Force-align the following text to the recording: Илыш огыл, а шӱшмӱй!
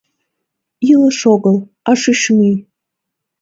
Илыш 0.91 1.19
огыл, 1.33 1.57
а 1.89 1.91
шӱшмӱй! 2.01 2.55